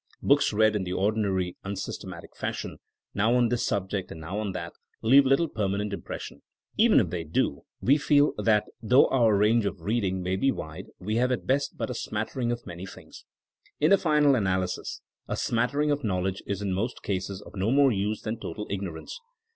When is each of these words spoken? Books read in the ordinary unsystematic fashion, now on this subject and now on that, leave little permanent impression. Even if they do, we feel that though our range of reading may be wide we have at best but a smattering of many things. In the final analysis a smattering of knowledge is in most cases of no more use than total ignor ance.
Books 0.23 0.51
read 0.51 0.75
in 0.75 0.83
the 0.83 0.93
ordinary 0.93 1.57
unsystematic 1.63 2.35
fashion, 2.35 2.79
now 3.13 3.35
on 3.35 3.49
this 3.49 3.63
subject 3.67 4.09
and 4.11 4.19
now 4.19 4.39
on 4.39 4.51
that, 4.53 4.73
leave 5.03 5.27
little 5.27 5.47
permanent 5.47 5.93
impression. 5.93 6.41
Even 6.75 6.99
if 6.99 7.11
they 7.11 7.23
do, 7.23 7.65
we 7.81 7.97
feel 7.99 8.33
that 8.39 8.63
though 8.81 9.05
our 9.09 9.37
range 9.37 9.67
of 9.67 9.81
reading 9.81 10.23
may 10.23 10.35
be 10.37 10.51
wide 10.51 10.87
we 10.97 11.17
have 11.17 11.31
at 11.31 11.45
best 11.45 11.77
but 11.77 11.91
a 11.91 11.93
smattering 11.93 12.51
of 12.51 12.65
many 12.65 12.87
things. 12.87 13.25
In 13.79 13.91
the 13.91 13.97
final 13.99 14.33
analysis 14.33 15.01
a 15.27 15.37
smattering 15.37 15.91
of 15.91 16.03
knowledge 16.03 16.41
is 16.47 16.63
in 16.63 16.73
most 16.73 17.03
cases 17.03 17.39
of 17.43 17.55
no 17.55 17.69
more 17.69 17.91
use 17.91 18.21
than 18.23 18.39
total 18.39 18.65
ignor 18.69 18.97
ance. 18.97 19.19